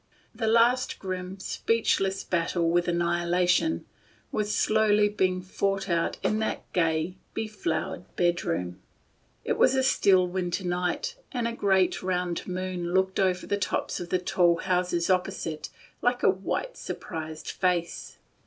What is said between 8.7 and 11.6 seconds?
there. It was a still winter night, and a